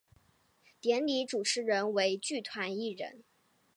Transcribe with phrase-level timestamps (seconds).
[0.79, 3.23] 典礼主持人为剧团一人。